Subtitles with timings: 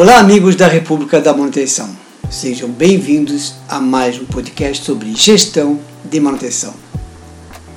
[0.00, 1.90] Olá, amigos da República da Manutenção.
[2.30, 6.72] Sejam bem-vindos a mais um podcast sobre gestão de manutenção.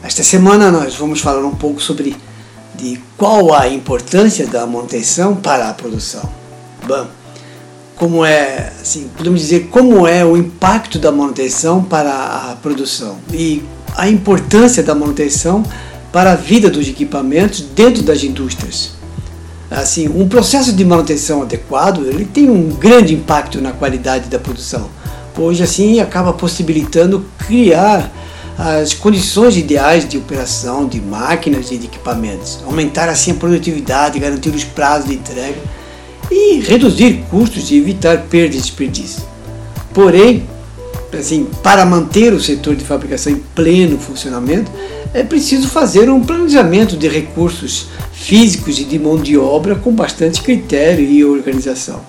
[0.04, 2.16] Esta semana nós vamos falar um pouco sobre
[2.76, 6.22] de qual a importância da manutenção para a produção.
[6.88, 7.08] Bom,
[7.96, 13.64] como é, assim, podemos dizer como é o impacto da manutenção para a produção e
[13.98, 15.64] a importância da manutenção
[16.12, 19.01] para a vida dos equipamentos dentro das indústrias.
[19.72, 24.90] Assim, um processo de manutenção adequado ele tem um grande impacto na qualidade da produção,
[25.34, 28.12] pois assim acaba possibilitando criar
[28.58, 34.50] as condições ideais de operação de máquinas e de equipamentos, aumentar assim a produtividade, garantir
[34.50, 35.58] os prazos de entrega
[36.30, 39.24] e reduzir custos e evitar perdas e desperdício.
[39.94, 40.46] Porém,
[41.18, 44.70] assim, para manter o setor de fabricação em pleno funcionamento,
[45.14, 50.42] é preciso fazer um planejamento de recursos físicos e de mão de obra com bastante
[50.42, 52.02] critério e organização.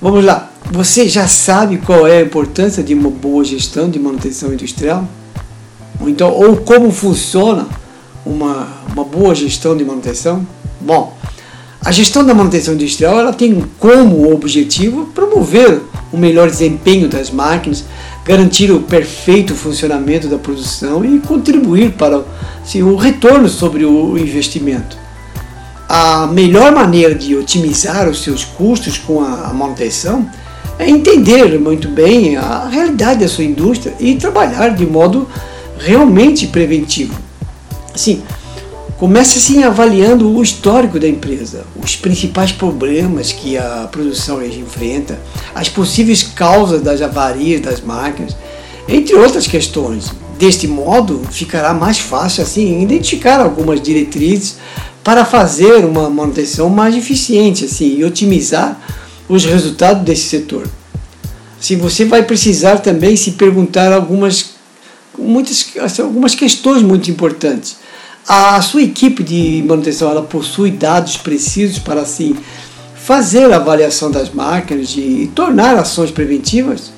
[0.00, 4.52] Vamos lá, você já sabe qual é a importância de uma boa gestão de manutenção
[4.52, 5.08] industrial?
[6.00, 7.66] Ou, então, ou como funciona
[8.24, 10.46] uma, uma boa gestão de manutenção?
[10.80, 11.16] Bom,
[11.80, 15.80] a gestão da manutenção industrial ela tem como objetivo promover
[16.12, 17.84] o melhor desempenho das máquinas,
[18.28, 22.22] garantir o perfeito funcionamento da produção e contribuir para
[22.62, 24.98] assim, o retorno sobre o investimento.
[25.88, 30.28] A melhor maneira de otimizar os seus custos com a manutenção
[30.78, 35.26] é entender muito bem a realidade da sua indústria e trabalhar de modo
[35.78, 37.14] realmente preventivo.
[37.94, 38.22] Assim,
[38.98, 45.20] Comece assim avaliando o histórico da empresa, os principais problemas que a produção enfrenta,
[45.54, 48.36] as possíveis causas das avarias das máquinas,
[48.88, 50.10] entre outras questões.
[50.36, 54.56] Deste modo, ficará mais fácil assim identificar algumas diretrizes
[55.04, 58.80] para fazer uma manutenção mais eficiente assim, e otimizar
[59.28, 60.66] os resultados desse setor.
[61.60, 64.54] Se assim, você vai precisar também se perguntar algumas,
[65.16, 67.76] muitas, assim, algumas questões muito importantes
[68.28, 72.36] a sua equipe de manutenção ela possui dados precisos para assim
[72.94, 76.92] fazer a avaliação das máquinas e tornar ações preventivas?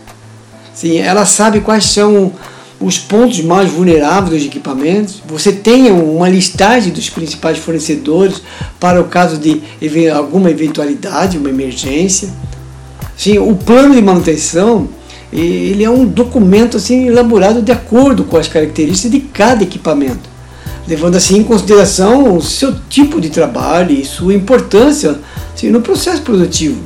[0.75, 2.33] Sim, ela sabe quais são
[2.81, 5.23] os pontos mais vulneráveis dos equipamentos.
[5.29, 8.43] Você tem uma listagem dos principais fornecedores
[8.81, 9.63] para o caso de
[10.09, 12.29] alguma eventualidade, uma emergência.
[13.17, 14.89] Sim, o plano de manutenção
[15.33, 20.30] ele é um documento assim elaborado de acordo com as características de cada equipamento
[20.87, 25.19] levando assim em consideração o seu tipo de trabalho e sua importância
[25.55, 26.81] assim, no processo produtivo.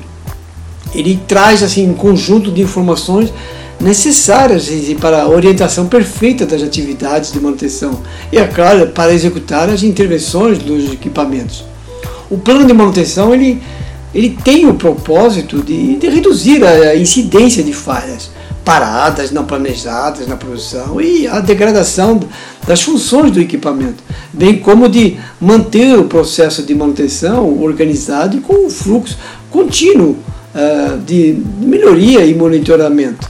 [0.94, 3.32] Ele traz assim um conjunto de informações
[3.80, 8.00] necessárias assim, para a orientação perfeita das atividades de manutenção
[8.32, 11.64] e, é claro, para executar as intervenções dos equipamentos.
[12.30, 13.60] O plano de manutenção ele,
[14.14, 18.30] ele tem o propósito de, de reduzir a incidência de falhas,
[18.64, 22.18] paradas não planejadas na produção e a degradação
[22.66, 24.02] das funções do equipamento,
[24.32, 29.18] bem como de manter o processo de manutenção organizado e com um fluxo
[29.50, 30.16] contínuo
[30.54, 33.28] uh, de melhoria e monitoramento.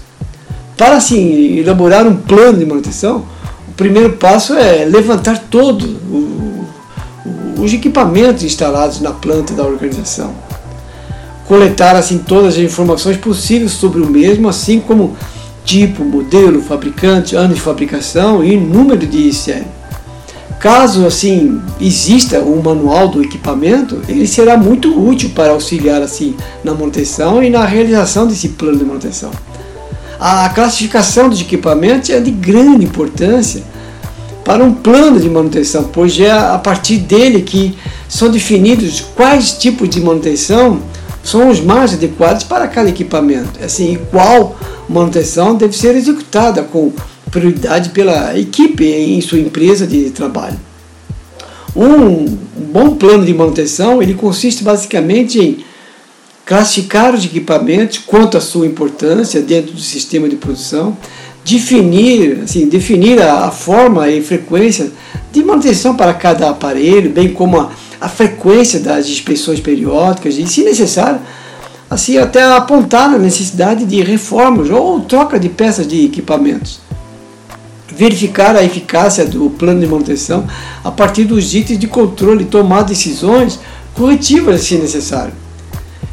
[0.77, 3.27] Para assim elaborar um plano de manutenção,
[3.69, 5.89] o primeiro passo é levantar todos
[7.59, 10.33] os equipamentos instalados na planta da organização
[11.47, 15.17] coletar assim todas as informações possíveis sobre o mesmo, assim como
[15.65, 19.67] tipo, modelo, fabricante, ano de fabricação e número de série.
[20.61, 26.73] Caso assim exista um manual do equipamento, ele será muito útil para auxiliar assim na
[26.73, 29.31] manutenção e na realização desse plano de manutenção.
[30.19, 33.63] A classificação dos equipamentos é de grande importância
[34.43, 37.77] para um plano de manutenção, pois é a partir dele que
[38.09, 40.81] são definidos quais tipos de manutenção
[41.25, 44.57] são os mais adequados para cada equipamento, assim, e qual
[44.89, 46.93] manutenção deve ser executada com
[47.31, 50.61] prioridade pela equipe em sua empresa de trabalho.
[51.75, 52.27] Um
[52.71, 55.65] bom plano de manutenção ele consiste basicamente em
[56.47, 60.97] classificar os equipamentos quanto à sua importância dentro do sistema de produção,
[61.45, 64.93] definir, assim, definir a, a forma e frequência
[65.33, 70.63] de manutenção para cada aparelho, bem como a a frequência das inspeções periódicas e, se
[70.63, 71.21] necessário,
[71.89, 76.81] assim até apontar a necessidade de reformas ou troca de peças de equipamentos.
[77.97, 80.47] Verificar a eficácia do plano de manutenção
[80.83, 83.61] a partir dos itens de controle e tomar decisões
[83.95, 85.33] corretivas se necessário.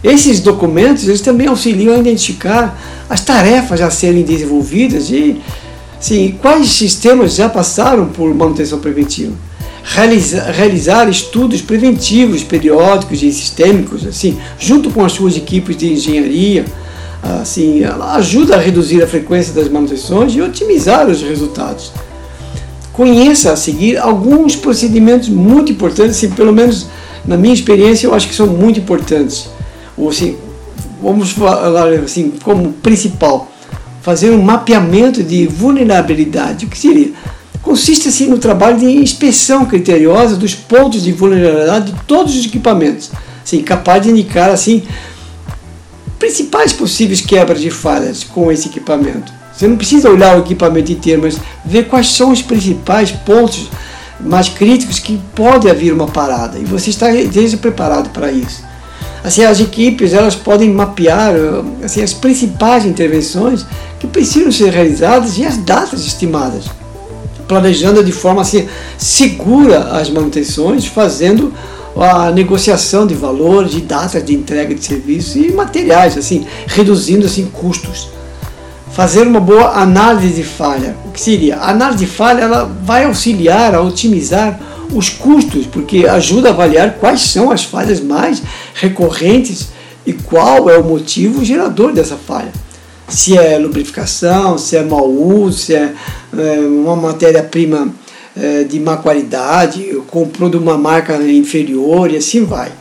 [0.03, 2.79] Esses documentos eles também auxiliam a identificar
[3.09, 5.41] as tarefas a serem desenvolvidas e
[5.99, 9.33] sim, quais sistemas já passaram por manutenção preventiva
[9.83, 16.65] realizar, realizar estudos preventivos, periódicos e sistêmicos, assim, junto com as suas equipes de engenharia,
[17.41, 21.91] assim, ela ajuda a reduzir a frequência das manutenções e otimizar os resultados.
[22.93, 26.87] Conheça a seguir alguns procedimentos muito importantes, assim, pelo menos
[27.25, 29.49] na minha experiência eu acho que são muito importantes.
[29.97, 30.37] Ou, assim,
[31.01, 33.49] vamos falar assim, como principal,
[34.01, 36.65] fazer um mapeamento de vulnerabilidade.
[36.65, 37.11] O que seria?
[37.61, 43.11] Consiste assim no trabalho de inspeção criteriosa dos pontos de vulnerabilidade de todos os equipamentos,
[43.43, 44.83] assim, capaz de indicar assim
[46.17, 49.33] principais possíveis quebras de falhas com esse equipamento.
[49.51, 53.69] Você não precisa olhar o equipamento inteiro, mas ver quais são os principais pontos
[54.19, 58.63] mais críticos que pode haver uma parada e você está desde preparado para isso.
[59.23, 61.33] Assim, as equipes elas podem mapear
[61.83, 63.65] assim, as principais intervenções
[63.99, 66.65] que precisam ser realizadas e as datas estimadas,
[67.51, 68.65] planejando de forma assim,
[68.97, 71.53] segura as manutenções, fazendo
[71.97, 77.45] a negociação de valores, de datas de entrega de serviços e materiais, assim, reduzindo assim
[77.51, 78.07] custos.
[78.93, 80.95] Fazer uma boa análise de falha.
[81.05, 81.57] O que seria?
[81.57, 84.57] A análise de falha ela vai auxiliar a otimizar
[84.93, 88.41] os custos, porque ajuda a avaliar quais são as falhas mais
[88.75, 89.67] recorrentes
[90.05, 92.53] e qual é o motivo gerador dessa falha.
[93.11, 95.93] Se é lubrificação, se é mau uso, se é,
[96.37, 97.93] é uma matéria-prima
[98.35, 102.71] é, de má qualidade, comprou de uma marca inferior e assim vai.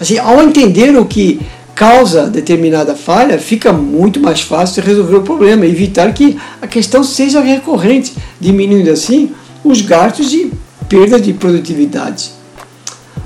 [0.00, 1.40] Assim, ao entender o que
[1.74, 7.40] causa determinada falha, fica muito mais fácil resolver o problema, evitar que a questão seja
[7.40, 9.30] recorrente, diminuindo assim
[9.62, 10.50] os gastos de
[10.88, 12.30] perda de produtividade.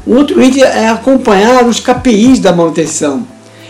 [0.05, 3.25] O outro item é acompanhar os KPIs da manutenção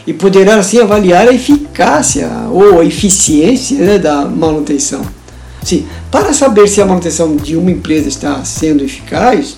[0.07, 5.03] e poderá assim avaliar a eficácia ou a eficiência né, da manutenção.
[5.63, 9.57] Sim, para saber se a manutenção de uma empresa está sendo eficaz,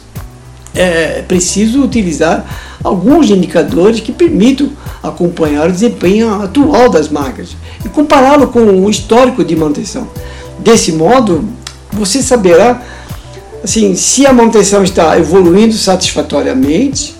[0.74, 2.44] é preciso utilizar
[2.82, 4.70] alguns indicadores que permitam
[5.02, 10.08] acompanhar o desempenho atual das marcas e compará-lo com o histórico de manutenção.
[10.58, 11.48] Desse modo,
[11.92, 12.82] você saberá
[13.62, 17.14] assim, se a manutenção está evoluindo satisfatoriamente,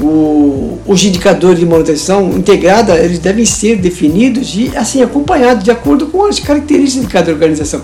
[0.00, 6.06] o, os indicadores de manutenção integrada eles devem ser definidos e assim acompanhados de acordo
[6.06, 7.82] com as características de cada organização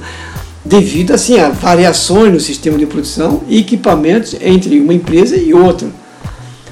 [0.66, 5.88] devido assim a variações no sistema de produção e equipamentos entre uma empresa e outra.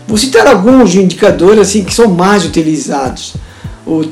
[0.07, 3.35] Vou citar alguns indicadores assim que são mais utilizados.
[3.87, 4.03] O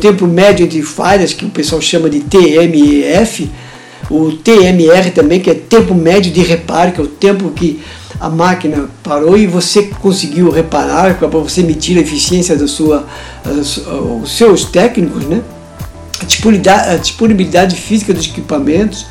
[0.00, 3.50] tempo médio entre falhas, que o pessoal chama de TMEF,
[4.10, 7.80] o TMR também, que é tempo médio de reparo, que é o tempo que
[8.20, 13.06] a máquina parou e você conseguiu reparar, para você medir a eficiência da sua,
[14.22, 15.42] os seus técnicos, né?
[16.20, 19.06] a disponibilidade, física dos equipamentos,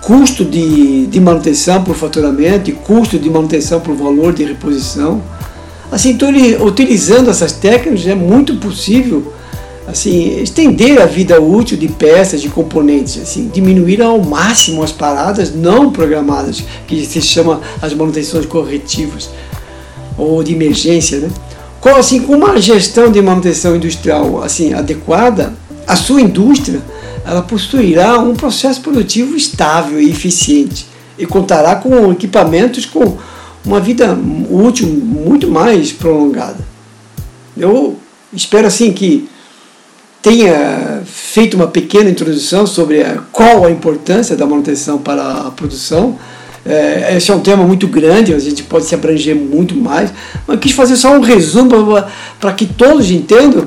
[0.00, 5.22] custo de, de manutenção por faturamento e custo de manutenção por valor de reposição.
[5.90, 6.30] Assim, então,
[6.60, 9.32] utilizando essas técnicas é muito possível
[9.86, 15.54] assim, estender a vida útil de peças, de componentes, assim, diminuir ao máximo as paradas
[15.54, 19.28] não programadas, que se chama as manutenções corretivas
[20.16, 21.30] ou de emergência, né?
[21.80, 25.52] Com, assim, com uma gestão de manutenção industrial assim adequada,
[25.86, 26.80] a sua indústria
[27.26, 30.86] ela possuirá um processo produtivo estável e eficiente
[31.18, 33.16] e contará com equipamentos com
[33.64, 34.18] uma vida
[34.50, 36.58] útil muito mais prolongada.
[37.56, 37.98] Eu
[38.32, 39.28] espero assim que
[40.24, 46.18] tenha feito uma pequena introdução sobre qual a importância da manutenção para a produção.
[46.64, 50.10] É, esse é um tema muito grande, a gente pode se abranger muito mais,
[50.46, 51.70] mas quis fazer só um resumo
[52.40, 53.66] para que todos entendam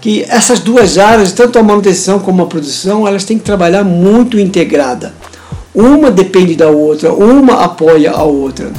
[0.00, 4.38] que essas duas áreas, tanto a manutenção como a produção, elas têm que trabalhar muito
[4.38, 5.12] integrada.
[5.74, 8.72] Uma depende da outra, uma apoia a outra.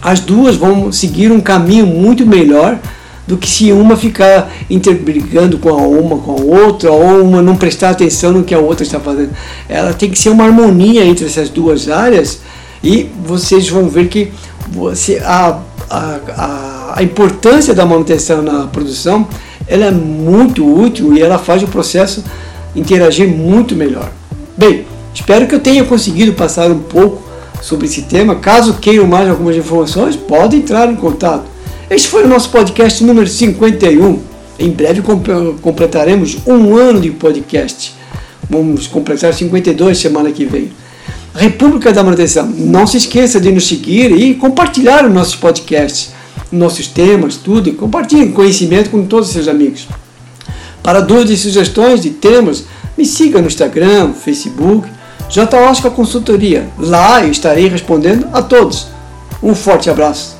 [0.00, 2.78] As duas vão seguir um caminho muito melhor
[3.26, 7.56] do que se uma ficar interbrigando com a uma, com a outra, ou uma não
[7.56, 9.30] prestar atenção no que a outra está fazendo.
[9.68, 12.40] Ela tem que ser uma harmonia entre essas duas áreas
[12.82, 14.32] e vocês vão ver que
[14.70, 15.58] você, a,
[15.90, 19.26] a, a, a importância da manutenção na produção
[19.66, 22.22] ela é muito útil e ela faz o processo
[22.74, 24.10] interagir muito melhor.
[24.56, 27.22] Bem, espero que eu tenha conseguido passar um pouco
[27.60, 28.36] sobre esse tema.
[28.36, 31.55] Caso queiram mais algumas informações, podem entrar em contato.
[31.88, 34.20] Este foi o nosso podcast número 51.
[34.58, 35.02] Em breve
[35.62, 37.94] completaremos um ano de podcast.
[38.50, 40.72] Vamos completar 52 semana que vem.
[41.32, 42.48] República da Manutenção.
[42.48, 46.10] Não se esqueça de nos seguir e compartilhar os nossos podcasts
[46.50, 49.86] nossos temas, tudo, compartilhe conhecimento com todos os seus amigos.
[50.82, 52.64] Para dúvidas e sugestões de temas,
[52.98, 54.88] me siga no Instagram, Facebook,
[55.28, 55.56] J.
[55.56, 56.66] Oscar Consultoria.
[56.78, 58.88] Lá eu estarei respondendo a todos.
[59.40, 60.35] Um forte abraço